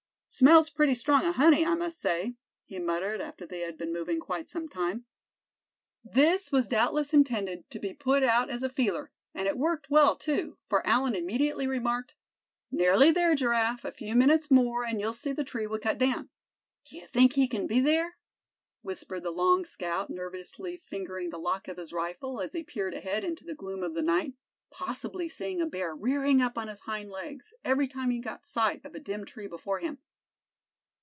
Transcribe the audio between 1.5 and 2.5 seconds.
I must say,"